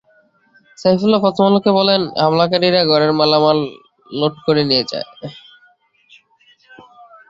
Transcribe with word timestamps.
সাইফুল্লা 0.77 1.19
প্রথম 1.23 1.43
আলোকে 1.49 1.71
বলেন, 1.79 2.01
হামলাকারীরা 2.21 2.81
ঘরের 2.91 3.11
মালামাল 3.19 3.59
লুট 4.09 4.35
করে 4.45 4.61
নিয়ে 4.69 4.83
যায়। 4.91 5.07